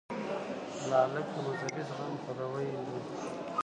[0.89, 2.77] لاک د مذهبي زغم پلوی و.